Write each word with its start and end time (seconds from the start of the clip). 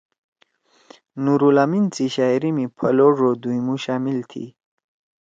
نورالامین 1.23 1.85
سی 1.95 2.05
شاعری 2.15 2.51
می 2.55 2.65
پھل 2.77 2.97
او 3.03 3.09
ڙو 3.17 3.29
دُھوئمُو 3.41 3.75
شامل 3.85 4.17
تھی 4.29 4.45